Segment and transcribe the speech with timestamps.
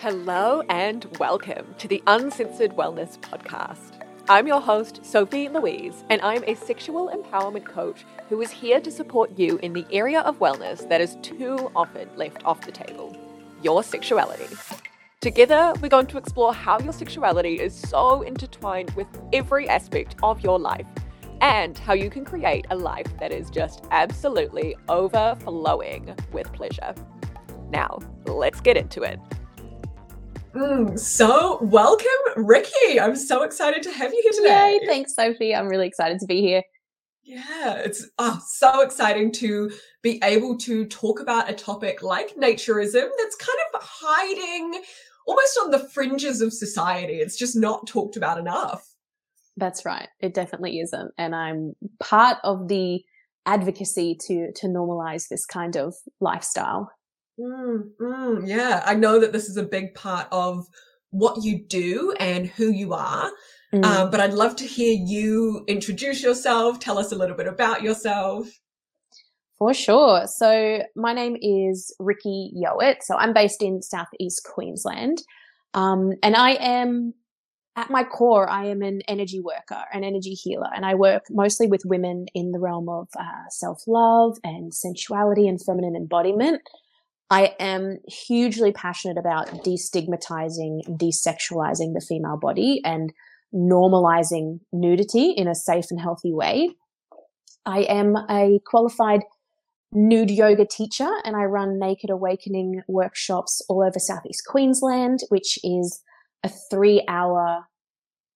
[0.00, 4.00] Hello and welcome to the Uncensored Wellness Podcast.
[4.28, 8.92] I'm your host, Sophie Louise, and I'm a sexual empowerment coach who is here to
[8.92, 13.16] support you in the area of wellness that is too often left off the table
[13.60, 14.46] your sexuality.
[15.20, 20.40] Together, we're going to explore how your sexuality is so intertwined with every aspect of
[20.42, 20.86] your life
[21.40, 26.94] and how you can create a life that is just absolutely overflowing with pleasure.
[27.70, 29.18] Now, let's get into it.
[30.58, 32.98] Mm, so, welcome, Ricky.
[33.00, 34.78] I'm so excited to have you here today.
[34.80, 35.54] Yay, thanks, Sophie.
[35.54, 36.64] I'm really excited to be here.
[37.22, 39.70] Yeah, it's oh, so exciting to
[40.02, 44.82] be able to talk about a topic like naturism that's kind of hiding
[45.28, 47.20] almost on the fringes of society.
[47.20, 48.84] It's just not talked about enough.
[49.56, 50.08] That's right.
[50.18, 51.12] It definitely isn't.
[51.18, 53.04] And I'm part of the
[53.46, 56.90] advocacy to to normalize this kind of lifestyle.
[57.38, 60.66] Mm, mm, yeah, I know that this is a big part of
[61.10, 63.30] what you do and who you are.
[63.72, 63.84] Mm.
[63.84, 66.80] Um, but I'd love to hear you introduce yourself.
[66.80, 68.48] Tell us a little bit about yourself.
[69.58, 70.26] For sure.
[70.26, 73.02] So my name is Ricky Yowett.
[73.02, 75.22] So I'm based in Southeast Queensland.
[75.74, 77.14] Um, and I am
[77.76, 81.68] at my core, I am an energy worker, an energy healer, and I work mostly
[81.68, 86.60] with women in the realm of uh, self love and sensuality and feminine embodiment.
[87.30, 93.12] I am hugely passionate about destigmatizing, desexualizing the female body and
[93.54, 96.70] normalizing nudity in a safe and healthy way.
[97.66, 99.20] I am a qualified
[99.92, 106.02] nude yoga teacher and I run Naked Awakening workshops all over Southeast Queensland, which is
[106.42, 107.66] a three hour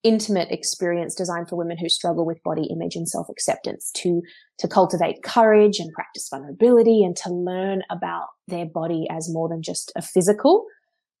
[0.03, 4.21] intimate experience designed for women who struggle with body image and self acceptance to,
[4.59, 9.61] to cultivate courage and practice vulnerability and to learn about their body as more than
[9.61, 10.65] just a physical.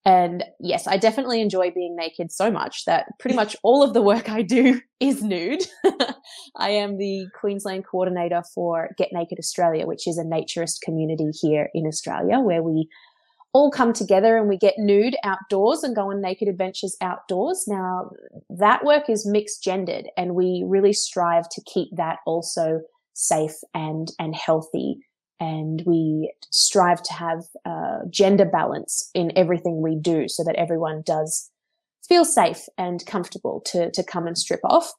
[0.05, 4.01] And yes, I definitely enjoy being naked so much that pretty much all of the
[4.01, 5.63] work I do is nude.
[6.57, 11.69] I am the Queensland coordinator for Get Naked Australia, which is a naturist community here
[11.73, 12.89] in Australia where we
[13.53, 17.65] all come together and we get nude outdoors and go on naked adventures outdoors.
[17.67, 18.09] Now,
[18.49, 22.81] that work is mixed gendered and we really strive to keep that also
[23.13, 24.97] safe and, and healthy.
[25.39, 31.03] And we strive to have uh, gender balance in everything we do so that everyone
[31.05, 31.51] does
[32.07, 34.91] feel safe and comfortable to, to come and strip off.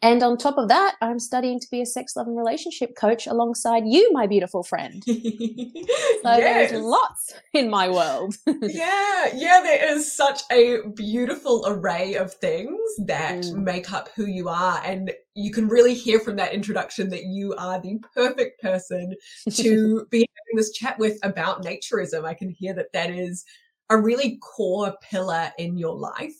[0.00, 3.26] And on top of that, I'm studying to be a sex, love, and relationship coach
[3.26, 5.02] alongside you, my beautiful friend.
[5.06, 6.70] so yes.
[6.70, 8.36] there's lots in my world.
[8.62, 13.54] yeah, yeah, there is such a beautiful array of things that mm.
[13.56, 14.80] make up who you are.
[14.84, 19.16] And you can really hear from that introduction that you are the perfect person
[19.50, 22.24] to be having this chat with about naturism.
[22.24, 23.44] I can hear that that is
[23.90, 26.36] a really core pillar in your life.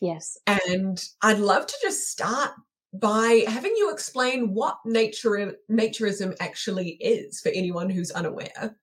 [0.00, 0.36] Yes.
[0.46, 2.52] And I'd love to just start
[2.98, 8.76] by having you explain what nature naturism actually is for anyone who's unaware.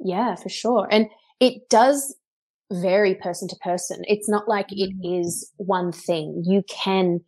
[0.00, 0.86] Yeah, for sure.
[0.90, 1.06] And
[1.40, 2.14] it does
[2.72, 4.02] vary person to person.
[4.06, 5.36] It's not like it mm.
[5.56, 6.42] one thing.
[6.46, 7.20] You can,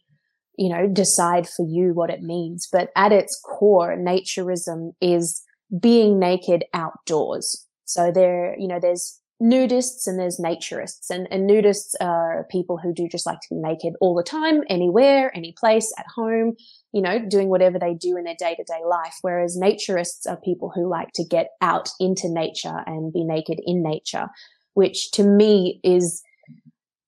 [0.56, 2.68] you know, decide for you what it means.
[2.70, 5.42] But at its core, naturism is
[5.80, 7.66] being naked outdoors.
[7.84, 12.92] So there, you know, there's nudists and there's naturists and, and nudists are people who
[12.92, 16.54] do just like to be naked all the time, anywhere, any place, at home,
[16.92, 19.16] you know, doing whatever they do in their day to day life.
[19.22, 23.82] Whereas naturists are people who like to get out into nature and be naked in
[23.82, 24.28] nature,
[24.74, 26.22] which to me is,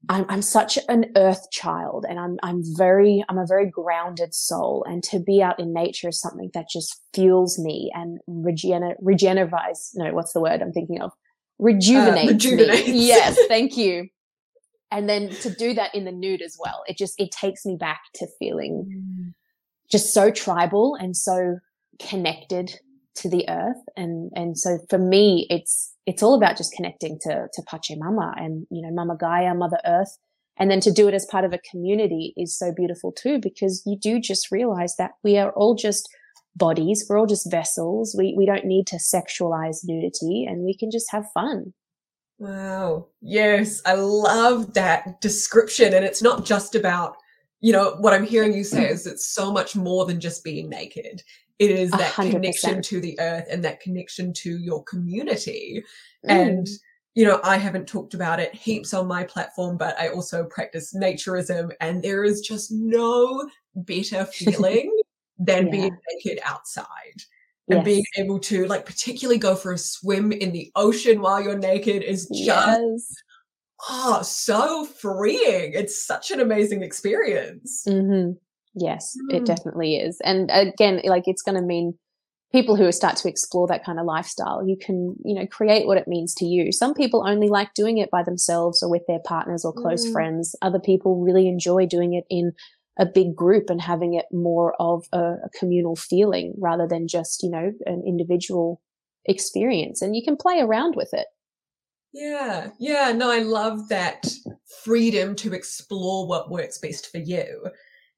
[0.08, 4.84] I'm, I'm such an earth child and I'm, I'm very, I'm a very grounded soul.
[4.88, 9.92] And to be out in nature is something that just fuels me and regener- regenerates.
[9.94, 11.12] No, what's the word I'm thinking of?
[11.62, 12.88] Rejuvenates, uh, rejuvenates.
[12.88, 13.06] me.
[13.06, 14.08] Yes, thank you.
[14.90, 17.76] And then to do that in the nude as well, it just it takes me
[17.76, 19.34] back to feeling mm.
[19.90, 21.58] just so tribal and so
[21.98, 22.78] connected
[23.14, 23.82] to the earth.
[23.96, 28.66] And and so for me, it's it's all about just connecting to to Pachamama and
[28.70, 30.18] you know Mama Gaia, Mother Earth.
[30.58, 33.82] And then to do it as part of a community is so beautiful too, because
[33.86, 36.08] you do just realize that we are all just
[36.56, 37.06] bodies.
[37.08, 38.14] We're all just vessels.
[38.16, 41.72] We, we don't need to sexualize nudity and we can just have fun.
[42.38, 43.06] Wow.
[43.20, 43.80] Yes.
[43.86, 45.94] I love that description.
[45.94, 47.16] And it's not just about,
[47.60, 50.68] you know, what I'm hearing you say is it's so much more than just being
[50.68, 51.22] naked.
[51.58, 52.30] It is that 100%.
[52.32, 55.84] connection to the earth and that connection to your community.
[56.28, 56.30] Mm.
[56.30, 56.68] And,
[57.14, 60.94] you know, I haven't talked about it heaps on my platform, but I also practice
[60.94, 64.90] naturism and there is just no better feeling
[65.44, 65.72] than yeah.
[65.72, 67.22] being naked outside
[67.68, 67.84] and yes.
[67.84, 72.02] being able to like particularly go for a swim in the ocean while you're naked
[72.02, 73.14] is just yes.
[73.88, 75.72] oh, so freeing.
[75.72, 77.84] It's such an amazing experience.
[77.86, 78.32] Mm-hmm.
[78.74, 79.36] Yes, mm.
[79.36, 80.20] it definitely is.
[80.24, 81.94] And again, like it's going to mean
[82.52, 85.98] people who start to explore that kind of lifestyle, you can, you know, create what
[85.98, 86.70] it means to you.
[86.70, 90.12] Some people only like doing it by themselves or with their partners or close mm.
[90.12, 90.54] friends.
[90.62, 92.52] Other people really enjoy doing it in
[92.98, 97.42] a big group and having it more of a, a communal feeling rather than just,
[97.42, 98.80] you know, an individual
[99.24, 100.02] experience.
[100.02, 101.26] And you can play around with it.
[102.12, 104.26] Yeah, yeah, no, I love that
[104.84, 107.66] freedom to explore what works best for you.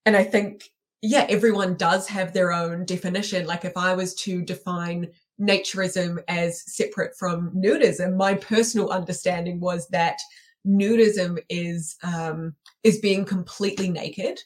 [0.04, 0.64] And I think,
[1.00, 3.46] yeah, everyone does have their own definition.
[3.46, 5.08] Like if I was to define
[5.40, 10.18] naturism as separate from nudism, my personal understanding was that
[10.66, 14.40] nudism is, um, is being completely naked,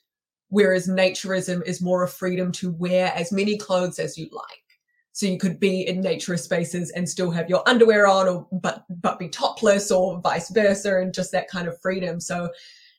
[0.48, 4.64] whereas naturism is more a freedom to wear as many clothes as you like.
[5.12, 8.84] So you could be in naturist spaces and still have your underwear on or but
[8.88, 12.20] but be topless or vice versa and just that kind of freedom.
[12.20, 12.50] So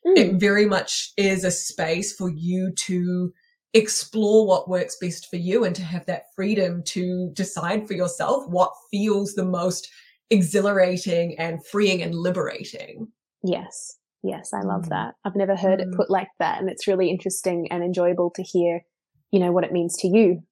[0.06, 0.16] mm.
[0.18, 3.32] it very much is a space for you to
[3.72, 8.46] explore what works best for you and to have that freedom to decide for yourself
[8.48, 9.88] what feels the most
[10.28, 13.08] exhilarating and freeing and liberating.
[13.42, 13.96] Yes.
[14.22, 14.88] Yes, I love mm.
[14.90, 15.14] that.
[15.24, 15.82] I've never heard mm.
[15.82, 18.82] it put like that and it's really interesting and enjoyable to hear,
[19.30, 20.42] you know, what it means to you.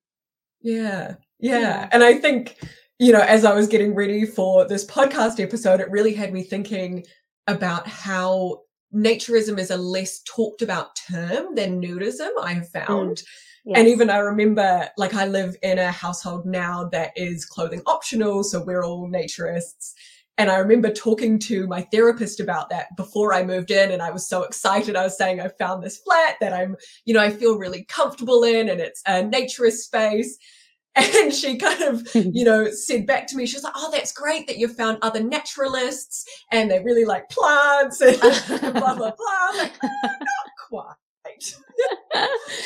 [0.61, 1.15] Yeah.
[1.39, 1.59] Yeah.
[1.61, 1.89] yeah.
[1.93, 2.57] And I think,
[2.99, 6.43] you know, as I was getting ready for this podcast episode, it really had me
[6.43, 7.05] thinking
[7.47, 8.63] about how
[8.95, 12.87] naturism is a less talked about term than nudism, I have mm.
[12.87, 13.19] found.
[13.19, 13.25] Mm.
[13.65, 13.79] Yes.
[13.81, 18.43] And even I remember, like, I live in a household now that is clothing optional.
[18.43, 19.93] So we're all naturists.
[20.39, 23.91] And I remember talking to my therapist about that before I moved in.
[23.91, 24.95] And I was so excited.
[24.95, 28.45] I was saying, I found this flat that I'm, you know, I feel really comfortable
[28.45, 30.39] in and it's a naturist space.
[30.97, 34.11] And she kind of, you know, said back to me, she was like, Oh, that's
[34.11, 38.19] great that you've found other naturalists and they really like plants and
[38.73, 39.51] blah, blah, blah.
[39.57, 41.57] Like, oh, not quite.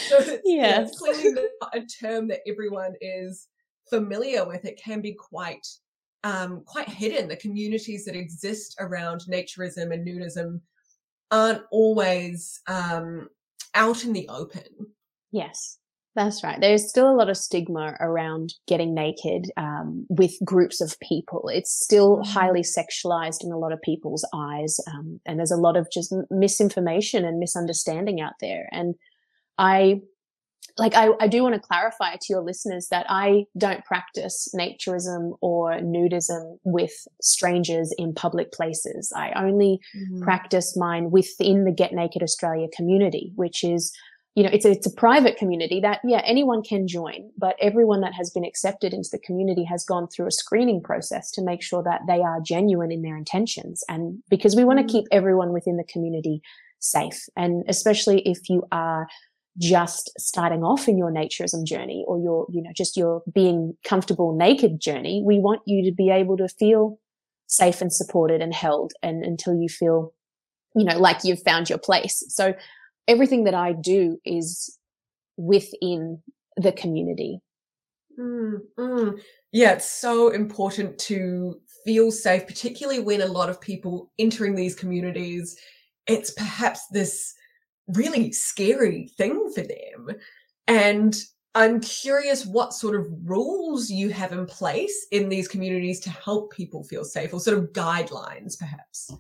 [0.09, 3.49] so yeah, it's clearly not a term that everyone is
[3.91, 4.65] familiar with.
[4.65, 5.67] It can be quite,
[6.25, 7.29] um, quite hidden.
[7.29, 10.61] The communities that exist around naturism and nudism
[11.31, 13.29] aren't always, um,
[13.75, 14.65] out in the open.
[15.31, 15.79] Yes.
[16.15, 16.61] That's right.
[16.61, 21.49] There's still a lot of stigma around getting naked um, with groups of people.
[21.49, 22.31] It's still mm-hmm.
[22.31, 26.15] highly sexualized in a lot of people's eyes, um, and there's a lot of just
[26.31, 28.69] misinformation and misunderstanding out there.
[28.73, 28.95] And
[29.57, 30.03] I,
[30.79, 35.37] like, I, I do want to clarify to your listeners that I don't practice naturism
[35.41, 39.13] or nudism with strangers in public places.
[39.15, 40.23] I only mm-hmm.
[40.23, 43.93] practice mine within the Get Naked Australia community, which is
[44.35, 48.01] you know, it's a, it's a private community that, yeah, anyone can join, but everyone
[48.01, 51.63] that has been accepted into the community has gone through a screening process to make
[51.63, 53.85] sure that they are genuine in their intentions.
[53.91, 54.91] And because we want to mm.
[54.91, 56.41] keep everyone within the community
[56.79, 57.29] safe.
[57.37, 59.07] And especially if you are
[59.59, 64.35] just starting off in your naturism journey or your, you know, just your being comfortable
[64.35, 66.99] naked journey, we want you to be able to feel
[67.47, 70.13] safe and supported and held and until you feel,
[70.75, 72.25] you know, like you've found your place.
[72.29, 72.55] So
[73.07, 74.79] everything that I do is
[75.37, 76.23] within
[76.57, 77.41] the community.
[78.19, 79.21] Mm, mm.
[79.53, 84.75] Yeah, it's so important to feel safe, particularly when a lot of people entering these
[84.75, 85.59] communities,
[86.07, 87.35] it's perhaps this
[87.89, 90.17] really scary thing for them.
[90.67, 91.17] And
[91.55, 96.53] I'm curious what sort of rules you have in place in these communities to help
[96.53, 99.13] people feel safe or sort of guidelines, perhaps.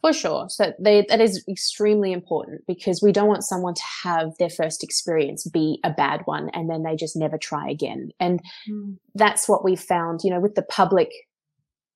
[0.00, 0.50] For sure.
[0.50, 4.84] So they, that is extremely important because we don't want someone to have their first
[4.84, 8.10] experience be a bad one and then they just never try again.
[8.20, 8.98] And mm.
[9.14, 11.10] that's what we found, you know, with the public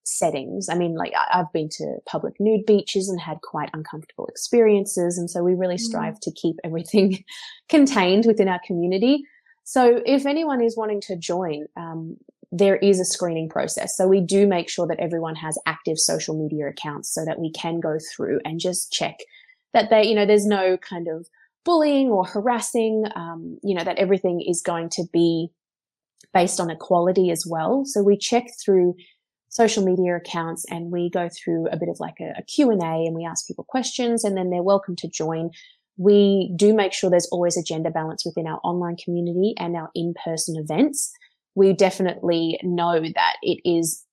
[0.09, 0.69] settings.
[0.69, 5.19] I mean, like I've been to public nude beaches and had quite uncomfortable experiences.
[5.19, 5.81] And so we really mm.
[5.81, 7.25] strive to keep everything
[7.69, 9.25] contained within our community.
[9.65, 12.17] So if anyone is wanting to join, um,
[12.50, 13.97] there is a screening process.
[13.97, 17.53] So we do make sure that everyone has active social media accounts so that we
[17.53, 19.19] can go through and just check
[19.75, 21.29] that they, you know, there's no kind of
[21.65, 25.50] bullying or harassing, um, you know, that everything is going to be
[26.33, 27.85] based on equality as well.
[27.85, 28.95] So we check through
[29.49, 33.14] social media accounts and we go through a bit of like a, a Q&A and
[33.14, 35.50] we ask people questions and then they're welcome to join.
[35.97, 39.90] We do make sure there's always a gender balance within our online community and our
[39.95, 41.12] in-person events
[41.59, 44.05] we definitely know that it is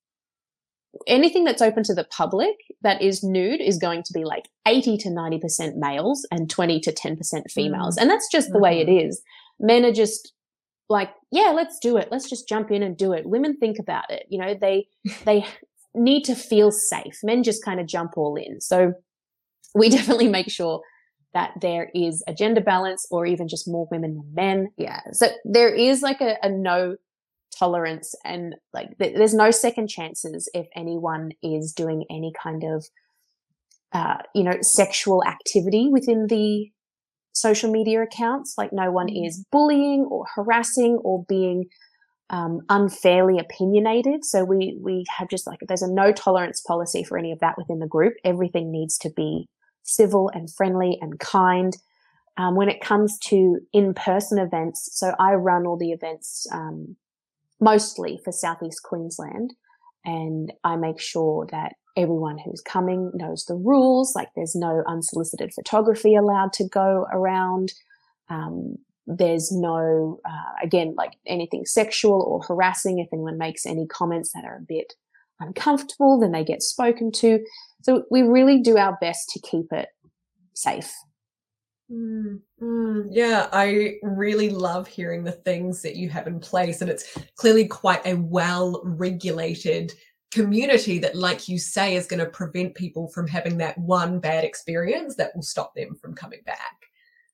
[1.08, 4.98] anything that's open to the public that is nude is going to be like 80
[4.98, 7.98] to 90% males and 20 to 10% females.
[7.98, 8.02] Mm.
[8.02, 8.62] And that's just the mm.
[8.62, 8.98] way it mm-hmm.
[9.60, 10.34] Men are just
[10.90, 12.10] like, yeah, let's do it.
[12.12, 13.26] Let's just jump in and do it.
[13.26, 14.26] Women think about it.
[14.30, 14.88] You know, they,
[15.26, 15.46] they
[15.94, 17.20] need to feel safe.
[17.24, 18.62] Men just kind of jump all in.
[18.62, 18.94] So
[19.74, 20.82] we definitely make sure
[21.34, 24.68] that there is a gender balance or even just more women than men.
[24.78, 25.02] Yeah.
[25.12, 26.96] So there is like a, a no
[27.58, 32.86] tolerance and like th- there's no second chances if anyone is doing any kind of,
[33.92, 36.72] uh, you know, sexual activity within the
[37.36, 38.56] social media accounts.
[38.58, 39.28] Like no one mm.
[39.28, 41.66] is bullying or harassing or being
[42.32, 44.26] um, unfairly opinionated.
[44.26, 47.58] So we we have just like there's a no tolerance policy for any of that
[47.58, 48.14] within the group.
[48.24, 49.48] Everything needs to be
[49.84, 51.78] civil and friendly and kind.
[52.38, 56.98] Um, when it comes to in-person events, so I run all the events um,
[57.62, 59.54] mostly for Southeast Queensland,
[60.04, 64.16] and I make sure that everyone who's coming knows the rules.
[64.16, 67.74] Like there's no unsolicited photography allowed to go around.
[68.30, 73.00] Um, there's no, uh, again, like anything sexual or harassing.
[73.00, 74.94] If anyone makes any comments that are a bit
[75.40, 77.40] uncomfortable, then they get spoken to.
[77.84, 79.90] So we really do our best to keep it
[80.54, 80.92] safe.
[81.92, 86.82] Mm, mm, yeah, I really love hearing the things that you have in place.
[86.82, 89.94] And it's clearly quite a well regulated
[90.32, 94.44] community that, like you say, is going to prevent people from having that one bad
[94.44, 96.76] experience that will stop them from coming back.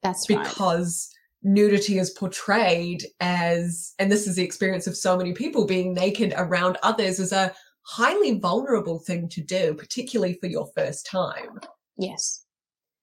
[0.03, 0.49] That's because right.
[0.49, 5.93] Because nudity is portrayed as, and this is the experience of so many people being
[5.93, 11.59] naked around others as a highly vulnerable thing to do, particularly for your first time.
[11.97, 12.45] Yes.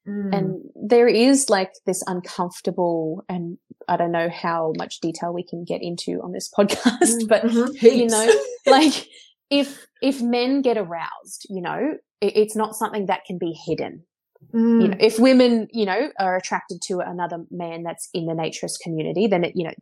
[0.06, 0.36] Mm.
[0.36, 5.64] And there is like this uncomfortable, and I don't know how much detail we can
[5.64, 7.86] get into on this podcast, mm, but mm-hmm.
[7.86, 8.32] you know,
[8.66, 9.06] like
[9.50, 14.04] if if men get aroused, you know, it, it's not something that can be hidden.
[14.54, 14.82] Mm.
[14.82, 18.80] You know, if women, you know, are attracted to another man that's in the naturist
[18.82, 19.74] community, then it, you know,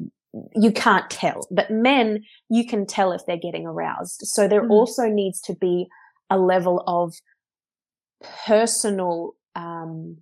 [0.54, 1.46] you can't tell.
[1.50, 4.23] But men, you can tell if they're getting aroused.
[4.23, 4.70] So there mm.
[4.70, 5.87] also needs to be
[6.30, 7.14] a level of
[8.46, 10.18] personal um,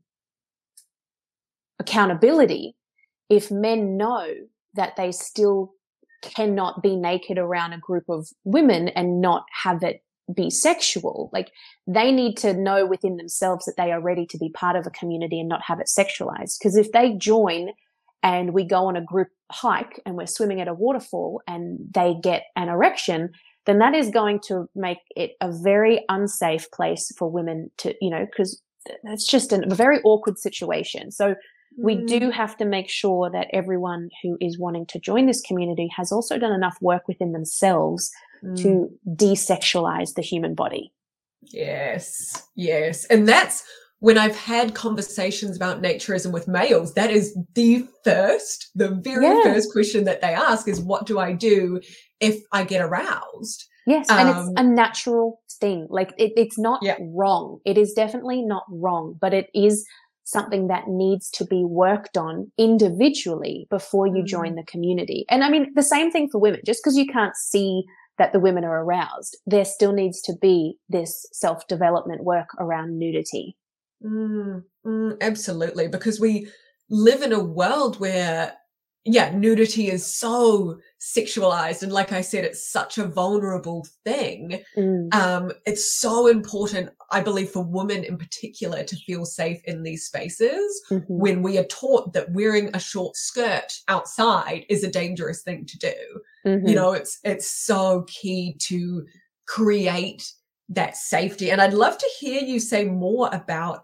[1.79, 2.75] accountability
[3.31, 4.27] if men know
[4.75, 5.74] that they still
[6.25, 10.03] cannot be naked around a group of women and not have it
[10.35, 11.31] be sexual.
[11.33, 11.51] Like
[11.87, 14.91] they need to know within themselves that they are ready to be part of a
[14.91, 16.59] community and not have it sexualized.
[16.59, 17.71] Because if they join
[18.23, 22.15] and we go on a group hike and we're swimming at a waterfall and they
[22.23, 23.31] get an erection,
[23.67, 28.11] then that is going to make it a very unsafe place for women to, you
[28.11, 28.61] know, because
[29.03, 31.11] that's just a very awkward situation.
[31.11, 31.35] So
[31.77, 32.33] we do mm.
[32.33, 36.39] have to make sure that everyone who is wanting to join this community has also
[36.39, 38.11] done enough work within themselves
[38.43, 38.57] mm.
[38.63, 40.93] to desexualize the human body.
[41.43, 43.05] Yes, yes.
[43.07, 43.65] And that's
[44.01, 49.43] when I've had conversations about naturism with males, that is the first, the very yeah.
[49.43, 51.81] first question that they ask is, what do I do
[52.21, 53.65] if I get aroused?
[53.87, 54.09] Yes.
[54.11, 55.87] Um, and it's um, a natural thing.
[55.91, 56.97] Like it, it's not yeah.
[57.01, 57.61] wrong.
[57.65, 59.87] It is definitely not wrong, but it is
[60.25, 64.57] something that needs to be worked on individually before you join mm.
[64.57, 65.25] the community.
[65.31, 67.85] And I mean, the same thing for women, just because you can't see
[68.19, 72.99] that the women are aroused, there still needs to be this self development work around
[72.99, 73.57] nudity.
[74.05, 76.49] Mm, mm, absolutely, because we
[76.91, 78.55] live in a world where,
[79.07, 84.63] yeah, nudity is so sexualized, and like I said, it's such a vulnerable thing.
[84.77, 85.15] Mm.
[85.15, 90.07] Um, it's so important, I believe, for women in particular to feel safe in these
[90.07, 91.05] spaces mm-hmm.
[91.07, 95.79] when we are taught that wearing a short skirt outside is a dangerous thing to
[95.79, 95.95] do.
[96.47, 96.67] Mm-hmm.
[96.67, 99.05] You know, it's it's so key to
[99.47, 100.33] create
[100.71, 101.51] that safety.
[101.51, 103.83] And I'd love to hear you say more about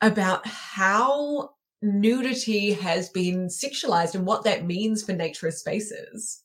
[0.00, 1.53] about how
[1.84, 6.42] nudity has been sexualized and what that means for naturist spaces.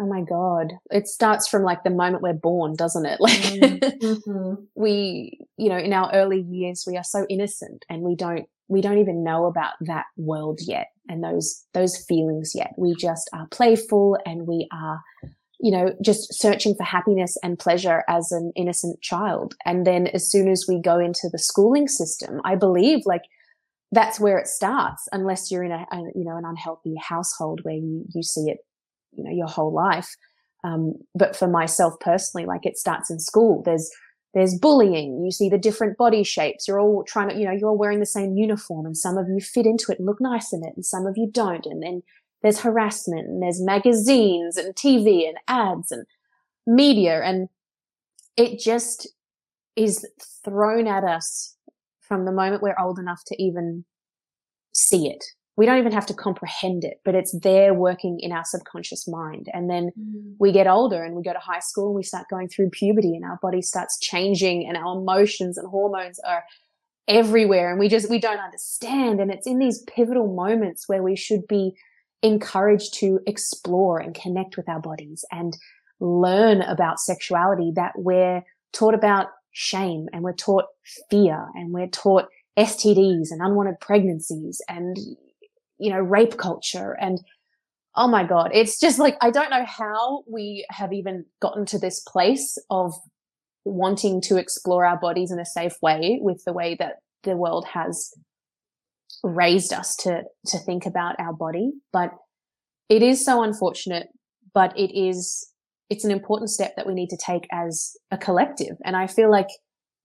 [0.00, 0.72] Oh my God.
[0.90, 3.18] It starts from like the moment we're born, doesn't it?
[3.24, 4.54] Like mm-hmm.
[4.74, 8.80] we, you know, in our early years, we are so innocent and we don't, we
[8.80, 12.72] don't even know about that world yet and those, those feelings yet.
[12.76, 15.00] We just are playful and we are
[15.60, 19.54] you know, just searching for happiness and pleasure as an innocent child.
[19.64, 23.22] And then as soon as we go into the schooling system, I believe like
[23.94, 27.74] that's where it starts, unless you're in a, a you know, an unhealthy household where
[27.76, 28.58] you, you see it,
[29.12, 30.16] you know, your whole life.
[30.64, 33.62] Um, but for myself personally, like it starts in school.
[33.64, 33.88] There's,
[34.32, 35.22] there's bullying.
[35.24, 36.66] You see the different body shapes.
[36.66, 39.28] You're all trying to, you know, you're all wearing the same uniform and some of
[39.28, 41.66] you fit into it and look nice in it and some of you don't.
[41.66, 42.02] And then
[42.42, 46.04] there's harassment and there's magazines and TV and ads and
[46.66, 47.48] media and
[48.36, 49.06] it just
[49.76, 50.04] is
[50.44, 51.53] thrown at us
[52.06, 53.84] from the moment we're old enough to even
[54.72, 55.24] see it.
[55.56, 59.48] We don't even have to comprehend it, but it's there working in our subconscious mind.
[59.52, 60.34] And then mm.
[60.40, 63.14] we get older and we go to high school and we start going through puberty
[63.14, 66.42] and our body starts changing and our emotions and hormones are
[67.06, 71.14] everywhere and we just we don't understand and it's in these pivotal moments where we
[71.14, 71.74] should be
[72.22, 75.58] encouraged to explore and connect with our bodies and
[76.00, 78.42] learn about sexuality that we're
[78.72, 80.66] taught about shame and we're taught
[81.10, 82.26] fear and we're taught
[82.58, 84.98] STDs and unwanted pregnancies and
[85.78, 86.96] you know rape culture.
[87.00, 87.20] And
[87.96, 91.78] oh my god it's just like i don't know how we have even gotten to
[91.78, 92.92] this place of
[93.64, 97.64] wanting to explore our bodies in a safe way with the way that the world
[97.66, 98.12] has
[99.22, 101.70] raised us to to think about our body.
[101.92, 102.10] But
[102.88, 104.08] it is so unfortunate
[104.54, 105.46] but it is
[105.94, 108.76] it's an important step that we need to take as a collective.
[108.84, 109.48] And i feel like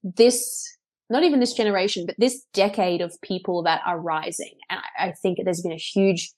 [0.02, 0.66] this
[1.10, 5.12] not even this generation but this decade of people that are rising and i, I
[5.22, 6.30] think there's been a huge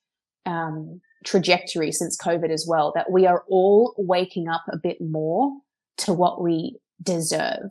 [0.47, 5.53] um, trajectory since covid as well that we are all waking up a bit more
[5.99, 7.71] to what we deserve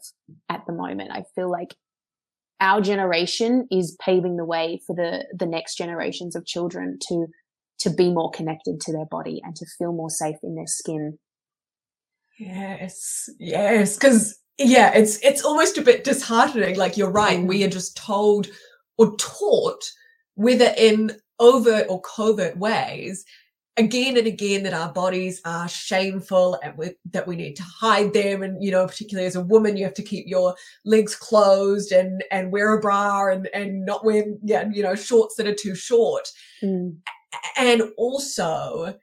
[0.49, 1.11] at the moment.
[1.11, 1.75] I feel like
[2.59, 7.27] our generation is paving the way for the the next generations of children to
[7.79, 11.17] to be more connected to their body and to feel more safe in their skin
[12.39, 17.67] yes yes because yeah it's it's almost a bit disheartening like you're right we mm.
[17.67, 18.47] are just told
[18.97, 19.83] or taught
[20.35, 23.25] whether in overt or covert ways
[23.77, 28.13] again and again that our bodies are shameful and we, that we need to hide
[28.13, 30.53] them and you know particularly as a woman you have to keep your
[30.85, 35.35] legs closed and and wear a bra and and not wear yeah you know shorts
[35.35, 36.27] that are too short
[36.61, 36.95] mm.
[37.57, 38.93] and also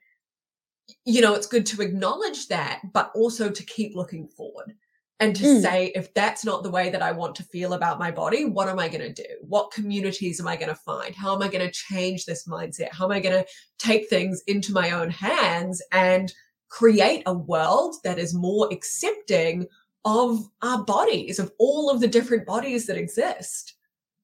[1.09, 4.73] you know it's good to acknowledge that but also to keep looking forward
[5.19, 5.61] and to mm.
[5.61, 8.69] say if that's not the way that I want to feel about my body, what
[8.69, 9.29] am I going to do?
[9.41, 11.13] What communities am I going to find?
[11.13, 12.93] How am I going to change this mindset?
[12.93, 13.45] How am I going to
[13.77, 16.31] take things into my own hands and
[16.69, 19.67] create a world that is more accepting
[20.05, 23.75] of our bodies, of all of the different bodies that exist?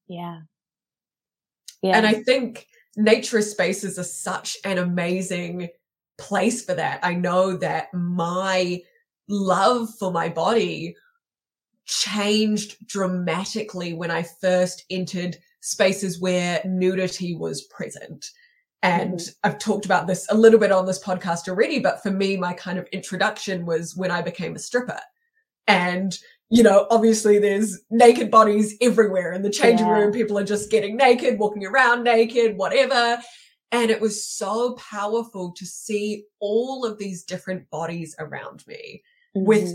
[0.08, 0.40] Yeah.
[1.82, 1.98] Yeah.
[1.98, 5.68] And I think nature spaces are such an amazing
[6.18, 7.00] place for that.
[7.02, 8.82] I know that my
[9.28, 10.96] love for my body
[11.84, 18.30] changed dramatically when I first entered spaces where nudity was present.
[18.82, 19.32] And mm-hmm.
[19.44, 22.52] I've talked about this a little bit on this podcast already, but for me, my
[22.52, 25.00] kind of introduction was when I became a stripper.
[25.66, 26.16] And,
[26.50, 29.94] you know, obviously there's naked bodies everywhere in the changing yeah.
[29.94, 30.12] room.
[30.12, 33.20] People are just getting naked, walking around naked, whatever.
[33.76, 39.02] And it was so powerful to see all of these different bodies around me
[39.36, 39.46] mm-hmm.
[39.46, 39.70] with,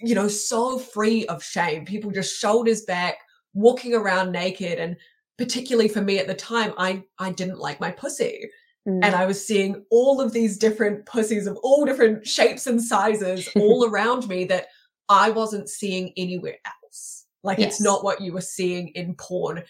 [0.00, 1.84] you know, so free of shame.
[1.84, 3.16] People just shoulders back,
[3.52, 4.78] walking around naked.
[4.78, 4.96] And
[5.36, 8.48] particularly for me at the time, I, I didn't like my pussy.
[8.88, 9.00] Mm.
[9.02, 13.48] And I was seeing all of these different pussies of all different shapes and sizes
[13.56, 14.68] all around me that
[15.08, 17.26] I wasn't seeing anywhere else.
[17.42, 17.72] Like yes.
[17.72, 19.64] it's not what you were seeing in porn.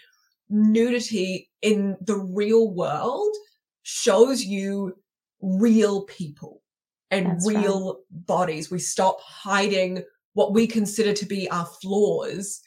[0.51, 3.35] Nudity in the real world
[3.83, 4.97] shows you
[5.41, 6.63] real people
[7.11, 8.27] and That's real right.
[8.27, 8.71] bodies.
[8.71, 12.61] We stop hiding what we consider to be our flaws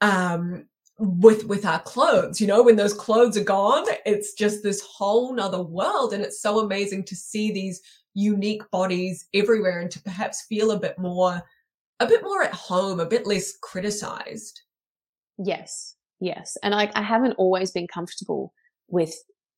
[0.00, 0.66] um,
[0.98, 2.40] with with our clothes.
[2.40, 6.40] You know, when those clothes are gone, it's just this whole nother world, and it's
[6.40, 7.80] so amazing to see these
[8.14, 11.42] unique bodies everywhere, and to perhaps feel a bit more
[12.00, 14.62] a bit more at home, a bit less criticized.
[15.38, 18.54] Yes, yes, and I, I haven't always been comfortable
[18.88, 19.14] with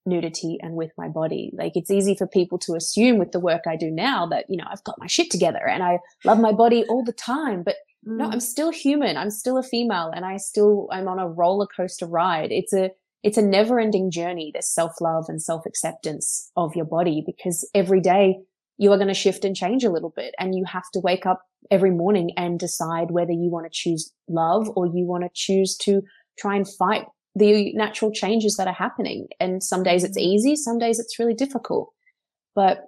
[0.06, 1.52] nudity and with my body.
[1.56, 4.56] Like it's easy for people to assume with the work I do now that, you
[4.56, 7.62] know, I've got my shit together and I love my body all the time.
[7.62, 8.16] But mm.
[8.16, 9.16] no, I'm still human.
[9.16, 12.50] I'm still a female and I still, I'm on a roller coaster ride.
[12.50, 12.90] It's a,
[13.22, 17.68] it's a never ending journey, this self love and self acceptance of your body because
[17.74, 18.38] every day
[18.78, 21.24] you are going to shift and change a little bit and you have to wake
[21.24, 25.30] up every morning and decide whether you want to choose love or you want to
[25.34, 26.02] choose to
[26.38, 29.28] try and fight the natural changes that are happening.
[29.40, 30.28] And some days it's mm-hmm.
[30.28, 31.90] easy, some days it's really difficult.
[32.54, 32.86] But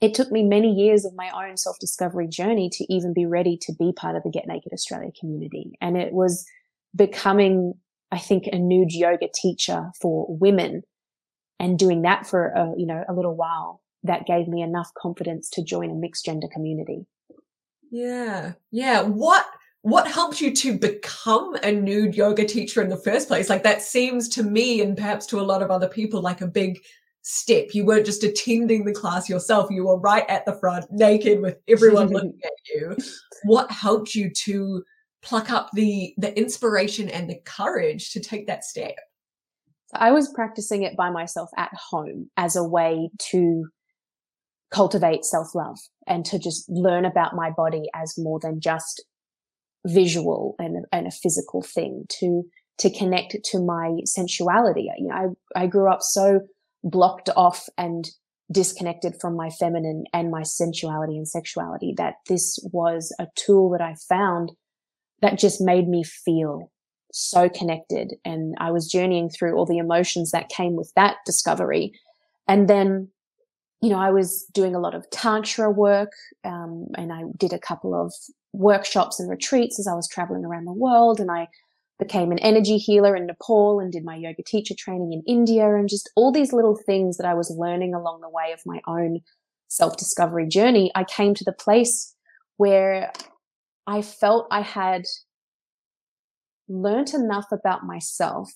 [0.00, 3.56] it took me many years of my own self discovery journey to even be ready
[3.62, 5.72] to be part of the Get Naked Australia community.
[5.80, 6.44] And it was
[6.94, 7.74] becoming,
[8.10, 10.82] I think, a nude yoga teacher for women
[11.58, 15.48] and doing that for a, you know, a little while that gave me enough confidence
[15.50, 17.06] to join a mixed gender community.
[17.90, 18.52] Yeah.
[18.70, 19.02] Yeah.
[19.02, 19.46] What
[19.86, 23.48] what helped you to become a nude yoga teacher in the first place?
[23.48, 26.48] Like that seems to me and perhaps to a lot of other people like a
[26.48, 26.80] big
[27.22, 27.68] step.
[27.72, 29.70] You weren't just attending the class yourself.
[29.70, 32.96] You were right at the front, naked with everyone looking at you.
[33.44, 34.82] What helped you to
[35.22, 38.96] pluck up the the inspiration and the courage to take that step?
[39.86, 43.68] So I was practicing it by myself at home as a way to
[44.72, 49.04] cultivate self-love and to just learn about my body as more than just
[49.86, 52.44] visual and, and a physical thing to
[52.78, 54.88] to connect to my sensuality.
[54.98, 56.40] You know, I, I grew up so
[56.84, 58.06] blocked off and
[58.52, 63.80] disconnected from my feminine and my sensuality and sexuality that this was a tool that
[63.80, 64.52] I found
[65.22, 66.70] that just made me feel
[67.12, 68.14] so connected.
[68.24, 71.92] And I was journeying through all the emotions that came with that discovery.
[72.46, 73.08] And then,
[73.80, 76.12] you know, I was doing a lot of tantra work,
[76.44, 78.12] um, and I did a couple of
[78.56, 81.20] workshops and retreats as I was traveling around the world.
[81.20, 81.48] And I
[81.98, 85.88] became an energy healer in Nepal and did my yoga teacher training in India and
[85.88, 89.20] just all these little things that I was learning along the way of my own
[89.68, 90.90] self discovery journey.
[90.94, 92.14] I came to the place
[92.56, 93.12] where
[93.86, 95.04] I felt I had
[96.68, 98.50] learned enough about myself.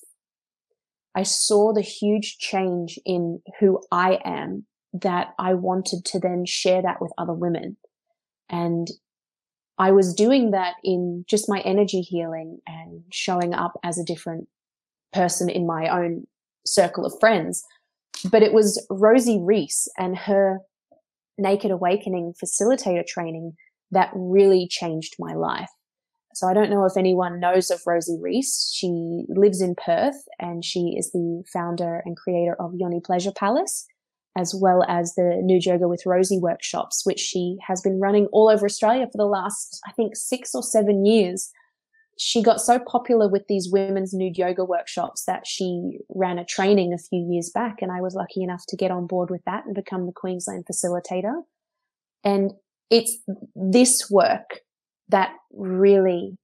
[1.15, 6.83] I saw the huge change in who I am that I wanted to then share
[6.83, 7.77] that with other women.
[8.49, 8.89] And
[9.81, 14.47] I was doing that in just my energy healing and showing up as a different
[15.15, 16.27] person in my own
[16.67, 17.65] circle of friends.
[18.31, 20.59] But it was Rosie Rees and her
[21.39, 23.55] Naked Awakening facilitator training
[23.91, 25.71] that really changed my life.
[26.35, 28.71] So I don't know if anyone knows of Rosie Rees.
[28.75, 33.87] She lives in Perth and she is the founder and creator of Yoni Pleasure Palace
[34.37, 38.49] as well as the Nude Yoga with Rosie workshops, which she has been running all
[38.49, 41.51] over Australia for the last, I think, six or seven years.
[42.19, 46.93] She got so popular with these women's nude yoga workshops that she ran a training
[46.93, 47.81] a few years back.
[47.81, 50.67] And I was lucky enough to get on board with that and become the Queensland
[50.71, 51.43] facilitator.
[52.23, 52.53] And
[52.91, 53.17] it's
[53.55, 54.61] this work
[55.09, 56.37] that really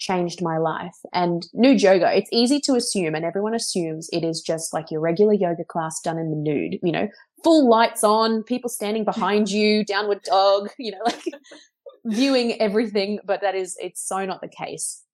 [0.00, 0.96] changed my life.
[1.12, 5.00] And nude yoga, it's easy to assume, and everyone assumes it is just like your
[5.00, 7.08] regular yoga class done in the nude, you know,
[7.44, 11.22] full lights on, people standing behind you, downward dog, you know, like
[12.04, 13.20] viewing everything.
[13.24, 15.04] But that is, it's so not the case.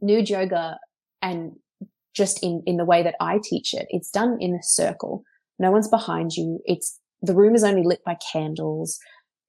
[0.00, 0.78] Nude yoga
[1.22, 1.52] and
[2.14, 5.22] just in, in the way that I teach it, it's done in a circle.
[5.58, 6.60] No one's behind you.
[6.64, 8.98] It's, the room is only lit by candles.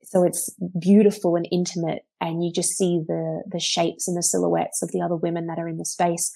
[0.10, 4.82] So it's beautiful and intimate and you just see the, the shapes and the silhouettes
[4.82, 6.34] of the other women that are in the space.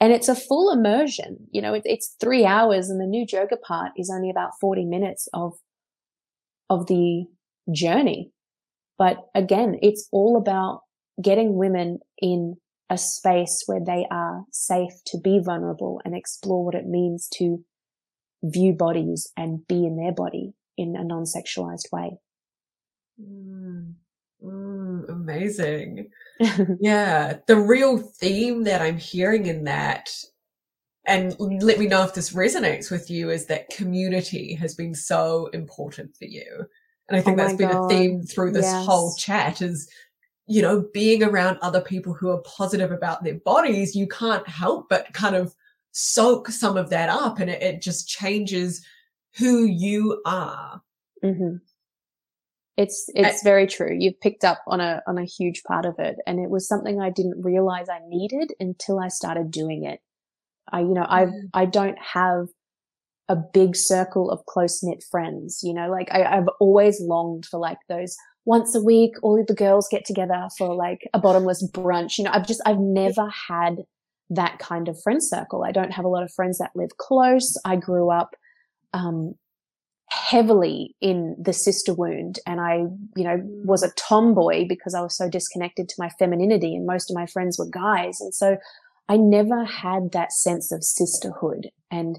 [0.00, 1.36] And it's a full immersion.
[1.50, 4.84] You know, it, it's three hours and the new yoga part is only about 40
[4.84, 5.54] minutes of,
[6.70, 7.24] of the
[7.72, 8.30] journey.
[8.96, 10.82] But again, it's all about
[11.20, 12.56] getting women in
[12.90, 17.64] a space where they are safe to be vulnerable and explore what it means to
[18.44, 22.20] view bodies and be in their body in a non-sexualized way.
[23.20, 23.94] Mm,
[24.42, 26.10] mm, amazing.
[26.80, 27.38] yeah.
[27.46, 30.10] The real theme that I'm hearing in that,
[31.06, 35.46] and let me know if this resonates with you, is that community has been so
[35.48, 36.66] important for you.
[37.08, 37.86] And I think oh that's been God.
[37.86, 38.84] a theme through this yes.
[38.84, 39.88] whole chat is,
[40.46, 44.88] you know, being around other people who are positive about their bodies, you can't help
[44.88, 45.54] but kind of
[45.92, 48.84] soak some of that up and it, it just changes
[49.38, 50.82] who you are.
[51.24, 51.56] Mm-hmm.
[52.76, 53.96] It's it's very true.
[53.98, 57.00] You've picked up on a on a huge part of it, and it was something
[57.00, 60.00] I didn't realize I needed until I started doing it.
[60.70, 62.48] I you know I I don't have
[63.28, 65.60] a big circle of close knit friends.
[65.62, 69.46] You know, like I, I've always longed for like those once a week, all of
[69.46, 72.18] the girls get together for like a bottomless brunch.
[72.18, 73.84] You know, I've just I've never had
[74.30, 75.64] that kind of friend circle.
[75.64, 77.56] I don't have a lot of friends that live close.
[77.64, 78.34] I grew up
[78.92, 79.34] um,
[80.26, 82.78] heavily in the sister wound and I,
[83.14, 87.08] you know, was a tomboy because I was so disconnected to my femininity and most
[87.10, 88.20] of my friends were guys.
[88.20, 88.56] And so
[89.08, 92.18] I never had that sense of sisterhood and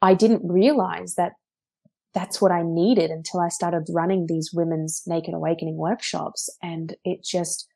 [0.00, 1.32] I didn't realize that
[2.14, 6.48] that's what I needed until I started running these women's naked awakening workshops.
[6.62, 7.68] And it just,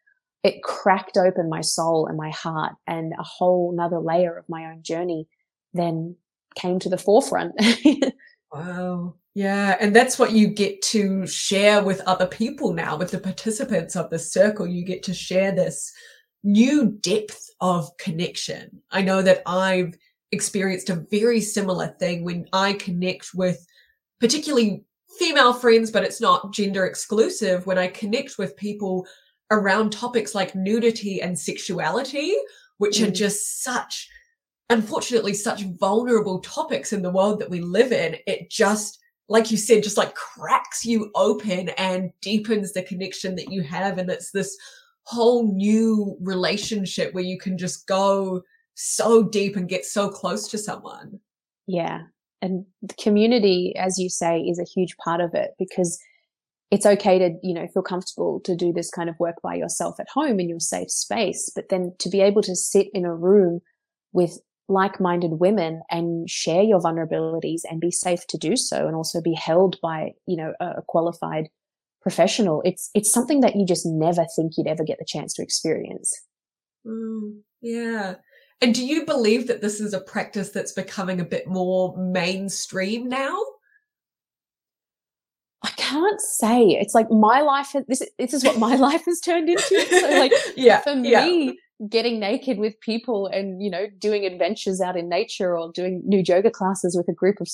[0.42, 4.64] it cracked open my soul and my heart and a whole nother layer of my
[4.64, 5.28] own journey
[5.74, 6.16] then
[6.54, 7.52] came to the forefront.
[8.52, 9.14] wow.
[9.34, 13.94] Yeah, and that's what you get to share with other people now, with the participants
[13.94, 14.66] of the circle.
[14.66, 15.92] You get to share this
[16.42, 18.82] new depth of connection.
[18.90, 19.96] I know that I've
[20.32, 23.64] experienced a very similar thing when I connect with
[24.20, 24.84] particularly
[25.18, 27.66] female friends, but it's not gender exclusive.
[27.66, 29.06] When I connect with people
[29.50, 32.34] around topics like nudity and sexuality,
[32.78, 33.08] which mm.
[33.08, 34.08] are just such,
[34.70, 38.98] unfortunately, such vulnerable topics in the world that we live in, it just
[39.30, 43.96] like you said, just like cracks you open and deepens the connection that you have.
[43.96, 44.56] And it's this
[45.04, 48.42] whole new relationship where you can just go
[48.74, 51.20] so deep and get so close to someone.
[51.68, 52.02] Yeah.
[52.42, 55.96] And the community, as you say, is a huge part of it because
[56.72, 60.00] it's okay to, you know, feel comfortable to do this kind of work by yourself
[60.00, 61.52] at home in your safe space.
[61.54, 63.60] But then to be able to sit in a room
[64.12, 69.20] with like-minded women and share your vulnerabilities and be safe to do so and also
[69.20, 71.48] be held by you know a qualified
[72.00, 75.42] professional it's it's something that you just never think you'd ever get the chance to
[75.42, 76.22] experience
[76.86, 78.14] mm, yeah
[78.62, 83.08] and do you believe that this is a practice that's becoming a bit more mainstream
[83.08, 83.38] now
[85.62, 86.68] I can't say.
[86.68, 87.76] It's like my life.
[87.86, 89.86] This this is what my life has turned into.
[89.90, 91.52] So like, yeah, for me, yeah
[91.88, 96.22] getting naked with people and you know doing adventures out in nature or doing new
[96.26, 97.48] yoga classes with a group of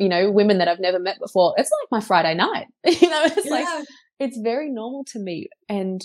[0.00, 1.54] you know women that I've never met before.
[1.56, 2.66] It's like my Friday night.
[3.00, 3.52] You know it's yeah.
[3.52, 3.86] like
[4.18, 5.48] it's very normal to me.
[5.68, 6.02] And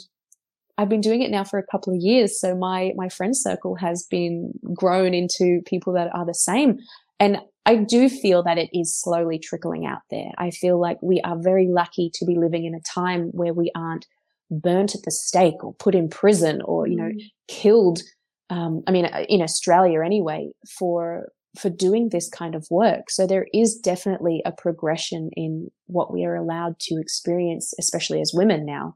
[0.77, 2.39] I've been doing it now for a couple of years.
[2.39, 6.79] So my my friend circle has been grown into people that are the same.
[7.19, 10.31] And I do feel that it is slowly trickling out there.
[10.37, 13.71] I feel like we are very lucky to be living in a time where we
[13.75, 14.05] aren't
[14.51, 17.21] burnt at the stake or put in prison or you know mm.
[17.47, 18.01] killed
[18.49, 21.27] um, i mean in australia anyway for
[21.57, 23.09] for doing this kind of work.
[23.09, 28.33] So there is definitely a progression in what we are allowed to experience especially as
[28.33, 28.95] women now.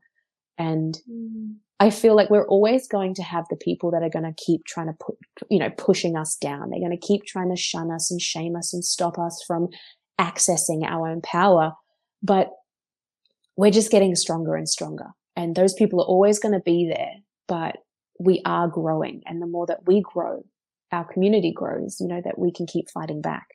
[0.57, 1.55] And mm.
[1.79, 4.65] i feel like we're always going to have the people that are going to keep
[4.65, 5.15] trying to put
[5.49, 6.69] you know pushing us down.
[6.69, 9.67] They're going to keep trying to shun us and shame us and stop us from
[10.19, 11.73] accessing our own power.
[12.23, 12.49] But
[13.55, 17.13] we're just getting stronger and stronger and those people are always going to be there,
[17.47, 17.78] but
[18.19, 19.21] we are growing.
[19.28, 20.43] And the more that we grow,
[20.91, 23.47] our community grows, you know, that we can keep fighting back.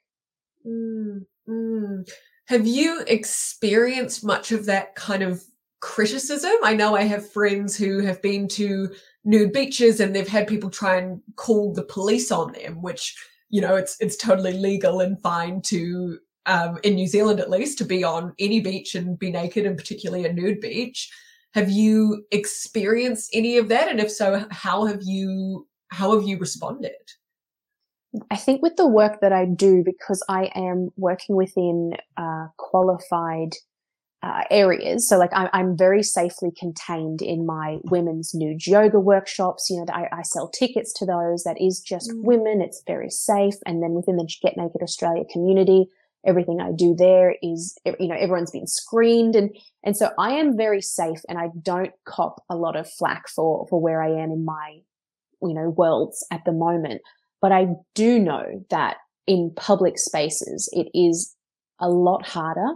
[0.64, 2.08] Mm, mm.
[2.46, 5.42] Have you experienced much of that kind of
[5.80, 6.52] criticism?
[6.62, 10.70] I know I have friends who have been to nude beaches and they've had people
[10.70, 13.16] try and call the police on them, which,
[13.50, 17.78] you know, it's, it's totally legal and fine to, um, in New Zealand at least,
[17.78, 21.10] to be on any beach and be naked and particularly a nude beach.
[21.54, 23.88] Have you experienced any of that?
[23.88, 26.92] And if so, how have you, how have you responded?
[28.30, 33.54] I think with the work that I do, because I am working within uh, qualified
[34.22, 39.68] uh, areas, so like I, am very safely contained in my women's nude yoga workshops.
[39.68, 41.42] You know, I, I sell tickets to those.
[41.44, 42.22] That is just mm.
[42.22, 42.60] women.
[42.60, 43.54] It's very safe.
[43.66, 45.86] And then within the Get Naked Australia community,
[46.24, 49.34] everything I do there is, you know, everyone's been screened.
[49.34, 49.50] And,
[49.84, 53.66] and so I am very safe and I don't cop a lot of flack for,
[53.68, 54.80] for where I am in my,
[55.42, 57.02] you know, worlds at the moment.
[57.40, 61.34] But I do know that in public spaces, it is
[61.80, 62.74] a lot harder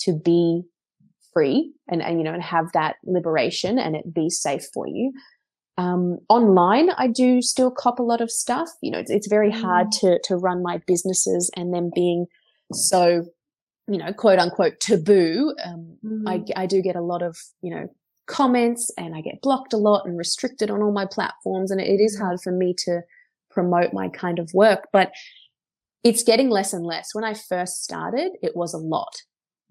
[0.00, 0.62] to be
[1.34, 5.12] free and, and you know, and have that liberation and it be safe for you.
[5.78, 8.70] Um, online, I do still cop a lot of stuff.
[8.80, 10.00] You know, it's, it's very hard mm.
[10.00, 12.26] to, to run my businesses and then being
[12.72, 13.24] so,
[13.88, 15.54] you know, quote unquote taboo.
[15.64, 16.22] Um, mm.
[16.26, 17.88] I, I do get a lot of, you know,
[18.26, 21.70] comments and I get blocked a lot and restricted on all my platforms.
[21.70, 22.22] And it is mm.
[22.22, 23.00] hard for me to
[23.50, 25.12] promote my kind of work, but
[26.04, 27.14] it's getting less and less.
[27.14, 29.22] When I first started, it was a lot,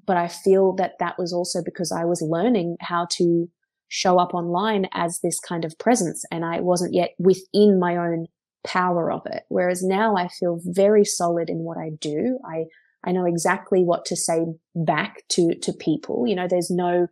[0.06, 3.48] but I feel that that was also because I was learning how to
[3.88, 8.26] show up online as this kind of presence and I wasn't yet within my own
[8.66, 9.44] power of it.
[9.50, 12.40] Whereas now I feel very solid in what I do.
[12.44, 12.66] I,
[13.06, 16.26] I know exactly what to say back to, to people.
[16.28, 17.08] You know, there's no,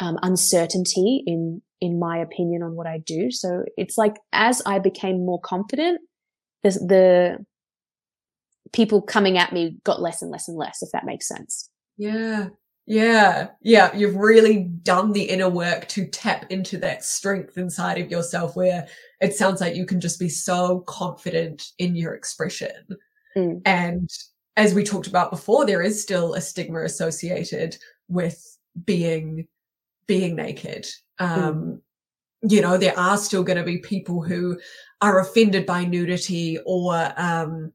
[0.00, 3.30] um, uncertainty in, in my opinion on what I do.
[3.30, 6.00] So it's like as I became more confident,
[6.62, 7.44] the, the
[8.72, 11.68] people coming at me got less and less and less, if that makes sense.
[11.96, 12.48] Yeah.
[12.86, 13.48] Yeah.
[13.62, 13.94] Yeah.
[13.94, 18.86] You've really done the inner work to tap into that strength inside of yourself where
[19.20, 22.72] it sounds like you can just be so confident in your expression.
[23.36, 23.62] Mm.
[23.64, 24.10] And
[24.56, 27.76] as we talked about before, there is still a stigma associated
[28.08, 29.48] with being,
[30.06, 30.86] being naked.
[31.18, 31.80] Um,
[32.44, 32.50] mm.
[32.52, 34.58] you know, there are still going to be people who
[35.00, 37.72] are offended by nudity or, um,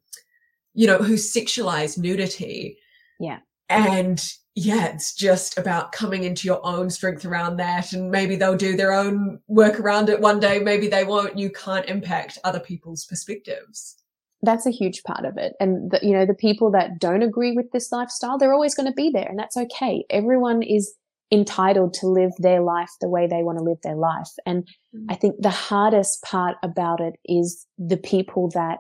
[0.74, 2.78] you know, who sexualize nudity.
[3.20, 3.40] Yeah.
[3.70, 4.24] And
[4.56, 7.94] yeah, it's just about coming into your own strength around that.
[7.94, 10.60] And maybe they'll do their own work around it one day.
[10.60, 11.38] Maybe they won't.
[11.38, 13.98] You can't impact other people's perspectives.
[14.42, 15.54] That's a huge part of it.
[15.60, 18.88] And the, you know, the people that don't agree with this lifestyle, they're always going
[18.88, 20.06] to be there and that's okay.
[20.10, 20.94] Everyone is
[21.32, 24.30] entitled to live their life the way they want to live their life.
[24.46, 24.64] And
[24.96, 25.06] mm-hmm.
[25.10, 28.80] I think the hardest part about it is the people that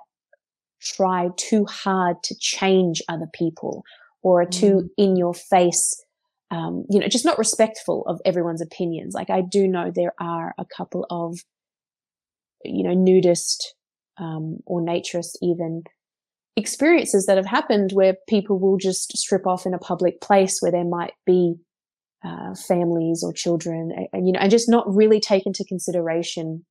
[0.81, 3.83] try too hard to change other people
[4.21, 4.89] or are too mm.
[4.97, 6.03] in your face,
[6.51, 9.13] um, you know, just not respectful of everyone's opinions.
[9.13, 11.39] Like I do know there are a couple of,
[12.63, 13.75] you know, nudist,
[14.19, 15.83] um, or naturist even
[16.55, 20.71] experiences that have happened where people will just strip off in a public place where
[20.71, 21.55] there might be,
[22.23, 26.65] uh, families or children and, and, you know, and just not really take into consideration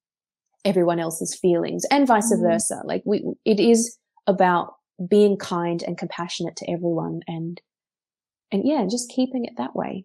[0.65, 2.41] everyone else's feelings and vice mm.
[2.43, 2.83] versa.
[2.85, 4.75] Like we, it is about
[5.09, 7.61] being kind and compassionate to everyone and,
[8.53, 10.05] and yeah, just keeping it that way.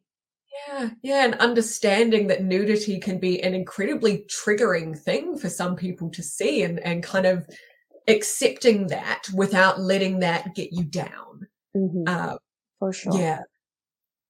[0.68, 6.10] Yeah, yeah, and understanding that nudity can be an incredibly triggering thing for some people
[6.12, 7.48] to see and, and kind of
[8.08, 11.48] accepting that without letting that get you down.
[11.76, 12.04] Mm-hmm.
[12.06, 12.36] Uh,
[12.80, 13.18] for sure.
[13.18, 13.40] Yeah.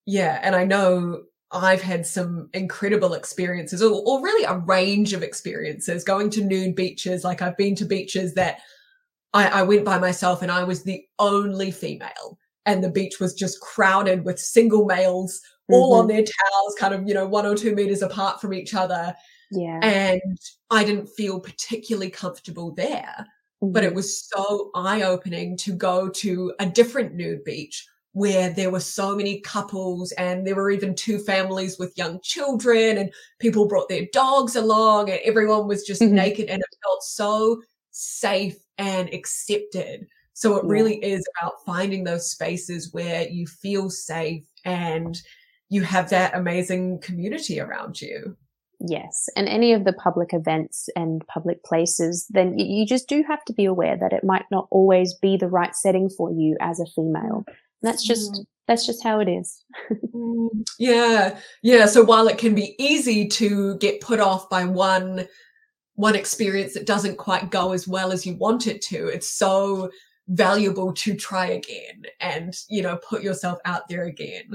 [0.05, 0.39] Yeah.
[0.41, 6.03] And I know I've had some incredible experiences or, or really a range of experiences
[6.03, 7.23] going to nude beaches.
[7.23, 8.59] Like I've been to beaches that
[9.33, 13.33] I, I went by myself and I was the only female and the beach was
[13.33, 16.02] just crowded with single males all mm-hmm.
[16.02, 19.13] on their towels, kind of, you know, one or two meters apart from each other.
[19.52, 19.80] Yeah.
[19.82, 20.21] And
[20.69, 23.28] I didn't feel particularly comfortable there.
[23.63, 23.71] Mm-hmm.
[23.71, 23.95] But it mm-hmm.
[23.95, 29.15] was so eye opening to go to a different nude beach where there were so
[29.15, 34.06] many couples and there were even two families with young children and people brought their
[34.13, 36.15] dogs along and everyone was just mm-hmm.
[36.15, 40.06] naked and it felt so safe and accepted.
[40.34, 40.71] So it yeah.
[40.71, 45.19] really is about finding those spaces where you feel safe and
[45.69, 48.38] you have that amazing community around you.
[48.86, 49.30] Yes.
[49.36, 53.54] And any of the public events and public places, then you just do have to
[53.54, 56.86] be aware that it might not always be the right setting for you as a
[56.86, 57.45] female.
[57.82, 58.45] That's just mm.
[58.67, 59.63] that's just how it is.
[60.13, 60.63] Mm.
[60.78, 61.39] yeah.
[61.63, 61.88] Yeah.
[61.88, 65.28] So while it can be easy to get put off by one
[65.95, 69.89] one experience that doesn't quite go as well as you want it to, it's so
[70.28, 74.49] valuable to try again and, you know, put yourself out there again.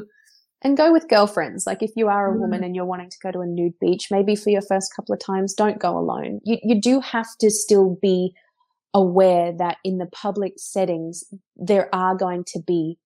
[0.62, 1.66] And go with girlfriends.
[1.66, 2.40] Like if you are a mm.
[2.40, 5.14] woman and you're wanting to go to a nude beach, maybe for your first couple
[5.14, 6.40] of times, don't go alone.
[6.44, 8.34] You you do have to still be
[8.94, 11.22] aware that in the public settings
[11.56, 12.98] there are going to be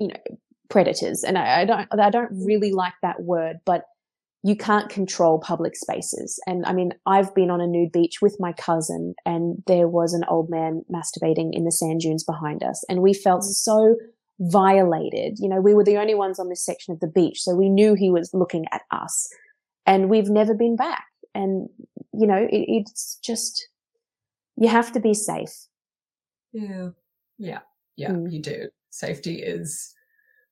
[0.00, 1.22] you know, predators.
[1.22, 3.84] And I, I don't, I don't really like that word, but
[4.42, 6.40] you can't control public spaces.
[6.46, 10.14] And I mean, I've been on a nude beach with my cousin and there was
[10.14, 12.82] an old man masturbating in the sand dunes behind us.
[12.88, 13.52] And we felt mm.
[13.52, 13.96] so
[14.40, 15.38] violated.
[15.38, 17.40] You know, we were the only ones on this section of the beach.
[17.42, 19.28] So we knew he was looking at us
[19.86, 21.04] and we've never been back.
[21.34, 21.68] And,
[22.12, 23.68] you know, it, it's just,
[24.56, 25.54] you have to be safe.
[26.52, 26.90] Yeah.
[27.38, 27.60] Yeah.
[27.96, 28.32] Yeah, mm.
[28.32, 29.94] you do safety is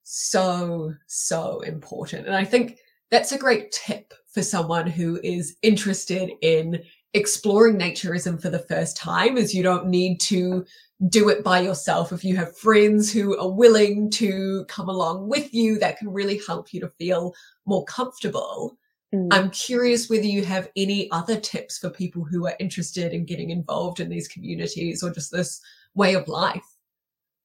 [0.03, 2.27] so, so important.
[2.27, 2.77] And I think
[3.09, 8.97] that's a great tip for someone who is interested in exploring naturism for the first
[8.97, 10.65] time is you don't need to
[11.09, 12.11] do it by yourself.
[12.11, 16.39] If you have friends who are willing to come along with you, that can really
[16.47, 17.33] help you to feel
[17.65, 18.77] more comfortable.
[19.13, 19.27] Mm.
[19.31, 23.49] I'm curious whether you have any other tips for people who are interested in getting
[23.49, 25.59] involved in these communities or just this
[25.95, 26.65] way of life.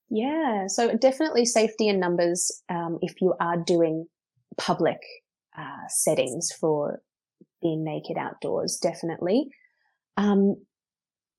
[0.09, 4.07] Yeah, so definitely safety in numbers um, if you are doing
[4.57, 5.01] public
[5.59, 7.01] uh, settings for
[7.63, 9.49] being naked outdoors, definitely.
[10.17, 10.57] Um,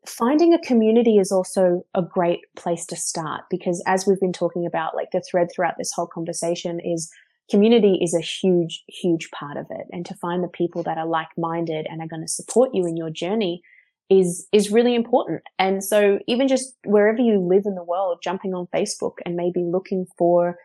[0.07, 4.65] finding a community is also a great place to start because as we've been talking
[4.65, 7.11] about, like the thread throughout this whole conversation is
[7.49, 9.87] community is a huge, huge part of it.
[9.91, 12.85] And to find the people that are like minded and are going to support you
[12.85, 13.61] in your journey
[14.09, 15.41] is is really important.
[15.59, 19.63] And so even just wherever you live in the world, jumping on Facebook and maybe
[19.63, 20.57] looking for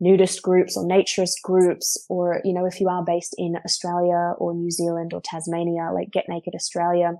[0.00, 4.54] nudist groups or naturist groups, or you know, if you are based in Australia or
[4.54, 7.14] New Zealand or Tasmania, like Get Naked Australia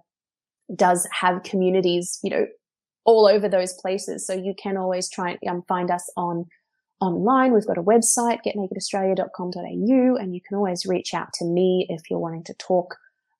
[0.74, 2.46] does have communities, you know,
[3.04, 4.26] all over those places.
[4.26, 6.46] So you can always try and um, find us on
[7.00, 7.52] online.
[7.52, 12.18] We've got a website, getnakedaustralia.com.au, and you can always reach out to me if you're
[12.18, 12.96] wanting to talk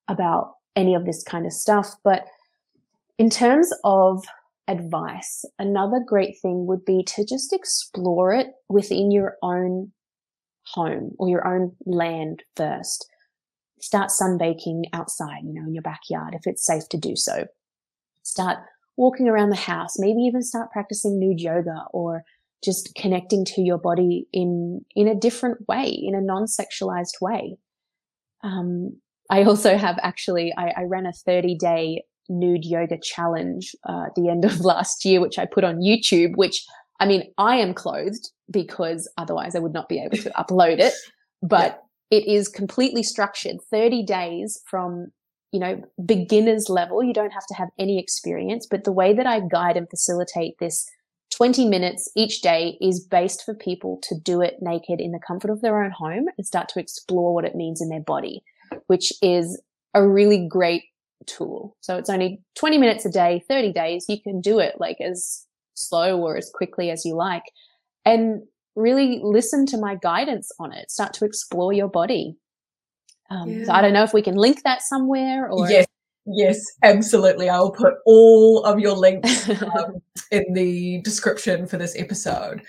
[0.08, 1.94] about any of this kind of stuff.
[2.02, 2.24] But
[3.18, 4.24] in terms of
[4.68, 9.92] advice, another great thing would be to just explore it within your own
[10.66, 13.08] home or your own land first.
[13.80, 17.46] Start sunbaking outside, you know, in your backyard if it's safe to do so.
[18.22, 18.58] Start
[18.96, 22.22] walking around the house, maybe even start practicing nude yoga or
[22.62, 27.56] just connecting to your body in in a different way, in a non-sexualized way.
[28.44, 34.04] Um, I also have actually, I, I ran a 30 day nude yoga challenge uh,
[34.06, 36.64] at the end of last year, which I put on YouTube, which
[37.00, 40.94] I mean, I am clothed because otherwise I would not be able to upload it,
[41.42, 42.18] but yeah.
[42.18, 45.08] it is completely structured 30 days from,
[45.52, 47.02] you know, beginner's level.
[47.02, 50.56] You don't have to have any experience, but the way that I guide and facilitate
[50.60, 50.86] this
[51.34, 55.50] 20 minutes each day is based for people to do it naked in the comfort
[55.50, 58.42] of their own home and start to explore what it means in their body
[58.86, 59.60] which is
[59.94, 60.84] a really great
[61.26, 61.76] tool.
[61.80, 64.06] So it's only 20 minutes a day, 30 days.
[64.08, 67.44] You can do it like as slow or as quickly as you like
[68.04, 68.42] and
[68.76, 70.90] really listen to my guidance on it.
[70.90, 72.36] Start to explore your body.
[73.30, 73.64] Um, yeah.
[73.66, 75.68] So I don't know if we can link that somewhere or.
[75.68, 75.86] Yes.
[76.26, 77.48] Yes, absolutely.
[77.48, 82.62] I will put all of your links um, in the description for this episode.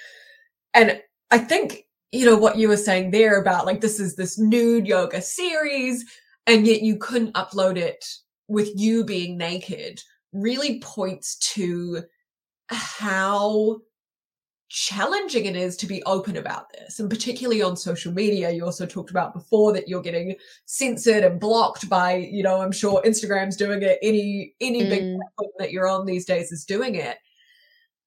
[0.74, 4.40] And I think, you know, what you were saying there about like this is this
[4.40, 6.06] nude yoga series,
[6.48, 8.06] and yet you couldn't upload it
[8.52, 10.02] with you being naked
[10.34, 12.04] really points to
[12.70, 13.80] how
[14.70, 17.00] challenging it is to be open about this.
[17.00, 20.36] And particularly on social media you also talked about before that you're getting
[20.66, 24.00] censored and blocked by you know i'm sure instagram's doing it.
[24.02, 24.90] Any any mm.
[24.90, 27.18] big platform that you're on these days is doing it.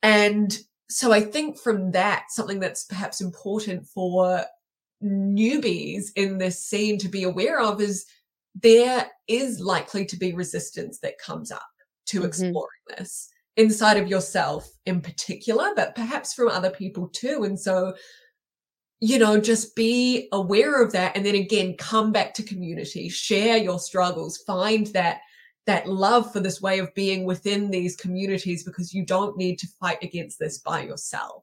[0.02, 0.56] And
[0.88, 4.44] so i think from that something that's perhaps important for
[5.02, 8.06] newbies in this scene to be aware of is
[8.54, 11.62] there is likely to be resistance that comes up
[12.06, 12.26] to mm-hmm.
[12.26, 17.44] exploring this inside of yourself in particular, but perhaps from other people too.
[17.44, 17.94] And so,
[19.00, 21.16] you know, just be aware of that.
[21.16, 25.20] And then again, come back to community, share your struggles, find that
[25.66, 29.66] that love for this way of being within these communities because you don't need to
[29.80, 31.42] fight against this by yourself.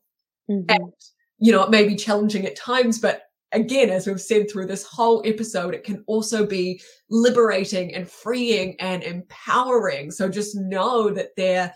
[0.49, 0.70] Mm-hmm.
[0.70, 0.93] And,
[1.39, 4.84] you know, it may be challenging at times, but again, as we've said through this
[4.84, 10.12] whole episode, it can also be liberating and freeing and empowering.
[10.12, 11.74] So just know that there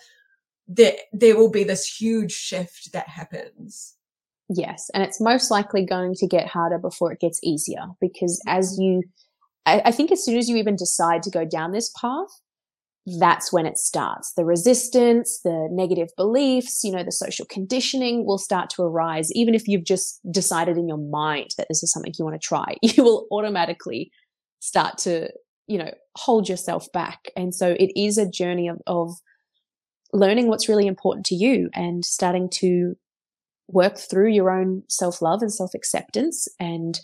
[0.68, 3.96] there there will be this huge shift that happens.
[4.50, 8.78] Yes, and it's most likely going to get harder before it gets easier because as
[8.80, 9.02] you,
[9.66, 12.30] I, I think as soon as you even decide to go down this path,
[13.20, 14.34] that's when it starts.
[14.34, 19.32] The resistance, the negative beliefs, you know, the social conditioning will start to arise.
[19.34, 22.48] Even if you've just decided in your mind that this is something you want to
[22.48, 24.12] try, you will automatically
[24.60, 25.30] start to,
[25.68, 27.32] you know, hold yourself back.
[27.38, 29.14] And so it is a journey of, of
[30.12, 32.96] learning what's really important to you and starting to
[33.68, 37.00] work through your own self love and self acceptance and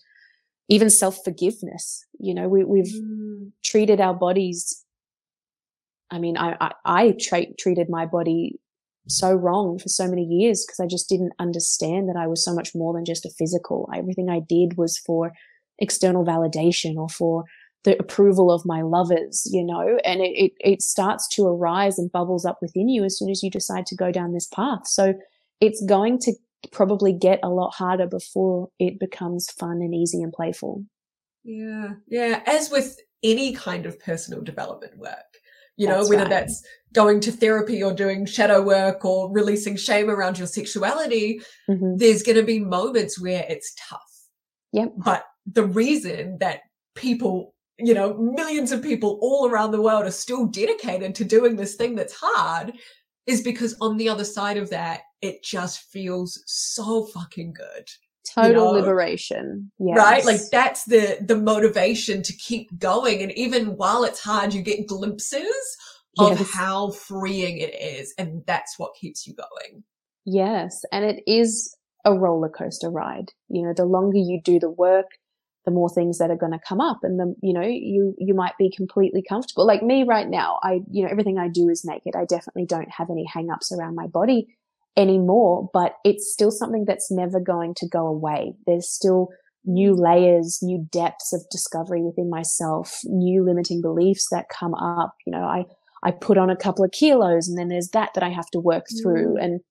[0.70, 2.06] even self forgiveness.
[2.20, 3.52] You know, we, have mm.
[3.64, 4.84] treated our bodies.
[6.12, 8.60] I mean, I, I, I tra- treated my body
[9.08, 12.54] so wrong for so many years because I just didn't understand that I was so
[12.54, 13.90] much more than just a physical.
[13.96, 15.32] Everything I did was for
[15.80, 17.46] external validation or for
[17.84, 22.12] the approval of my lovers, you know, and it, it, it, starts to arise and
[22.12, 24.86] bubbles up within you as soon as you decide to go down this path.
[24.86, 25.16] So
[25.60, 26.34] it's going to
[26.72, 30.86] probably get a lot harder before it becomes fun and easy and playful.
[31.44, 31.94] Yeah.
[32.08, 32.44] Yeah.
[32.46, 35.41] As with any kind of personal development work,
[35.82, 36.30] you know, that's whether right.
[36.30, 36.64] that's
[36.94, 41.98] going to therapy or doing shadow work or releasing shame around your sexuality, mm-hmm.
[41.98, 44.00] there's going to be moments where it's tough.
[44.74, 44.94] Yep.
[44.98, 46.62] But the reason that
[46.96, 51.56] people you know, millions of people all around the world are still dedicated to doing
[51.56, 52.74] this thing that's hard
[53.26, 57.88] is because on the other side of that, it just feels so fucking good.
[58.24, 58.72] Total you know?
[58.72, 59.72] liberation.
[59.80, 59.98] Yes.
[59.98, 60.26] Right?
[60.26, 63.22] Like that's the the motivation to keep going.
[63.22, 65.78] And even while it's hard, you get glimpses
[66.20, 66.54] of yes.
[66.54, 68.14] how freeing it is.
[68.18, 69.84] And that's what keeps you going.
[70.26, 70.82] Yes.
[70.92, 73.32] And it is a roller coaster ride.
[73.50, 75.08] You know, the longer you do the work,
[75.66, 78.34] the more things that are going to come up and the you know you you
[78.34, 81.86] might be completely comfortable like me right now i you know everything i do is
[81.86, 84.48] naked i definitely don't have any hang-ups around my body
[84.98, 89.30] anymore but it's still something that's never going to go away there's still
[89.64, 95.32] new layers new depths of discovery within myself new limiting beliefs that come up you
[95.32, 95.64] know i
[96.04, 98.60] i put on a couple of kilos and then there's that that i have to
[98.60, 99.44] work through mm.
[99.44, 99.62] and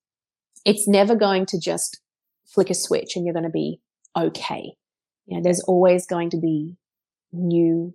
[0.64, 2.00] it's never going to just
[2.46, 3.80] flick a switch and you're going to be
[4.16, 4.72] okay
[5.30, 6.76] you know, there's always going to be
[7.32, 7.94] new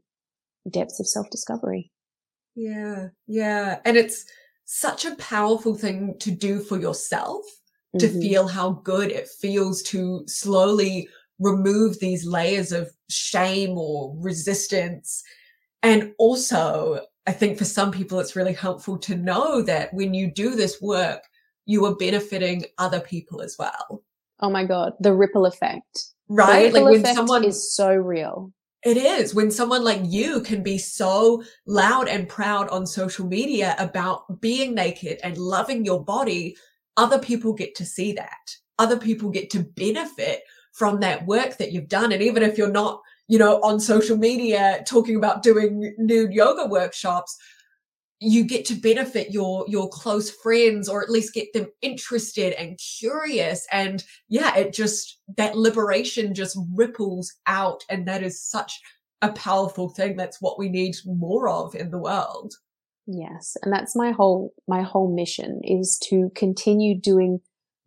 [0.71, 1.91] depths of self discovery.
[2.55, 3.09] Yeah.
[3.27, 3.79] Yeah.
[3.83, 4.25] And it's
[4.65, 7.43] such a powerful thing to do for yourself
[7.99, 8.19] to mm-hmm.
[8.19, 11.07] feel how good it feels to slowly
[11.39, 15.23] remove these layers of shame or resistance.
[15.81, 20.31] And also, I think for some people, it's really helpful to know that when you
[20.31, 21.21] do this work,
[21.65, 24.03] you are benefiting other people as well.
[24.41, 26.71] Oh my God, the ripple effect right?
[26.71, 28.51] the like when someone is so real.
[28.85, 33.75] It is when someone like you can be so loud and proud on social media
[33.79, 36.55] about being naked and loving your body.
[36.95, 38.55] Other people get to see that.
[38.77, 42.11] Other people get to benefit from that work that you've done.
[42.11, 46.67] And even if you're not, you know, on social media talking about doing nude yoga
[46.67, 47.35] workshops,
[48.25, 52.79] you get to benefit your your close friends or at least get them interested and
[52.99, 53.67] curious.
[53.71, 57.83] And yeah it just that liberation just ripples out.
[57.87, 58.81] And that is such
[59.21, 60.15] a powerful thing.
[60.15, 62.55] That's what we need more of in the world.
[63.05, 63.55] Yes.
[63.61, 67.41] And that's my whole my whole mission is to continue doing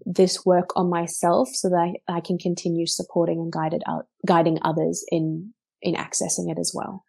[0.04, 4.60] this work on myself so that I, I can continue supporting and guided out guiding
[4.62, 7.04] others in in accessing it as well.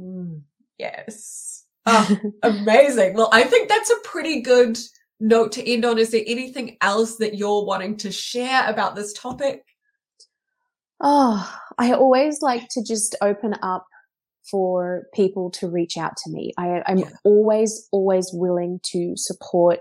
[0.00, 0.42] Mm,
[0.78, 3.14] yes Oh, amazing.
[3.14, 4.78] Well, I think that's a pretty good
[5.20, 5.98] note to end on.
[5.98, 9.64] Is there anything else that you're wanting to share about this topic?
[11.00, 13.86] Oh, I always like to just open up
[14.50, 16.52] for people to reach out to me.
[16.58, 17.10] I, am yeah.
[17.24, 19.80] always, always willing to support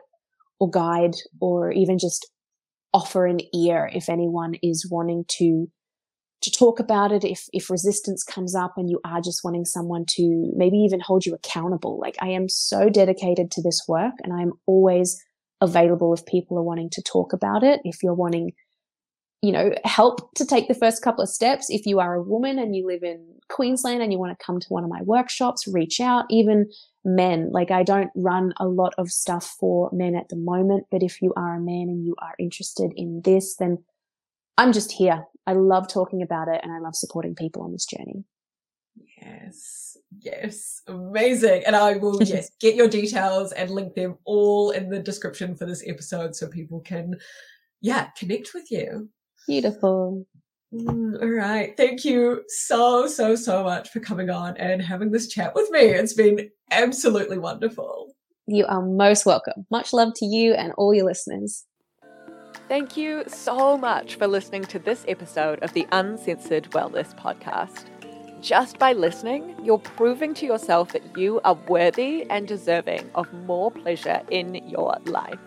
[0.59, 2.29] or guide or even just
[2.93, 5.67] offer an ear if anyone is wanting to
[6.43, 10.05] to talk about it if if resistance comes up and you are just wanting someone
[10.09, 11.99] to maybe even hold you accountable.
[11.99, 15.21] Like i am so dedicated to this work and i'm always
[15.61, 17.79] available if people are wanting to talk about it.
[17.83, 18.53] If you're wanting
[19.41, 22.57] you know help to take the first couple of steps if you are a woman
[22.57, 25.67] and you live in queensland and you want to come to one of my workshops
[25.67, 26.25] reach out.
[26.29, 26.69] Even
[27.05, 31.03] men like i don't run a lot of stuff for men at the moment but
[31.03, 33.77] if you are a man and you are interested in this then
[34.57, 37.85] i'm just here I love talking about it and I love supporting people on this
[37.85, 38.23] journey.
[39.21, 39.97] Yes.
[40.19, 40.81] Yes.
[40.87, 41.63] Amazing.
[41.65, 45.65] And I will, yes, get your details and link them all in the description for
[45.65, 47.15] this episode so people can,
[47.81, 49.09] yeah, connect with you.
[49.47, 50.25] Beautiful.
[50.73, 51.75] Mm, all right.
[51.77, 55.81] Thank you so, so, so much for coming on and having this chat with me.
[55.81, 58.15] It's been absolutely wonderful.
[58.47, 59.65] You are most welcome.
[59.69, 61.65] Much love to you and all your listeners.
[62.69, 67.85] Thank you so much for listening to this episode of the Uncensored Wellness Podcast.
[68.41, 73.69] Just by listening, you're proving to yourself that you are worthy and deserving of more
[73.69, 75.39] pleasure in your life.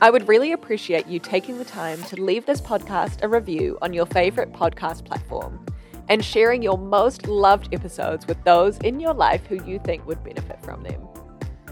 [0.00, 3.92] I would really appreciate you taking the time to leave this podcast a review on
[3.92, 5.66] your favorite podcast platform
[6.08, 10.22] and sharing your most loved episodes with those in your life who you think would
[10.22, 11.05] benefit from them.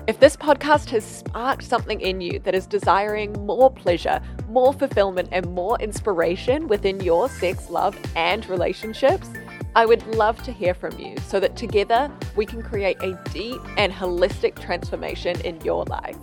[0.06, 5.30] If this podcast has sparked something in you that is desiring more pleasure, more fulfillment,
[5.32, 9.30] and more inspiration within your sex, love, and relationships,
[9.74, 13.62] I would love to hear from you so that together we can create a deep
[13.78, 16.18] and holistic transformation in your life.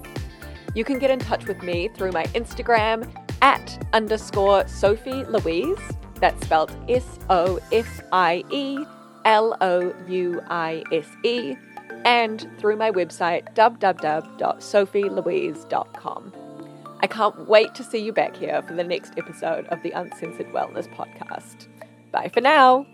[0.76, 3.12] You can get in touch with me through my Instagram
[3.42, 5.80] at underscore Sofie Louise.
[6.20, 8.86] That's spelled S O F I E
[9.26, 11.56] L O U I S E
[12.06, 16.34] and through my website www.sofielouise.com.
[17.04, 20.48] I can't wait to see you back here for the next episode of the Uncensored
[20.48, 21.68] Wellness Podcast.
[22.12, 22.86] Bye for now.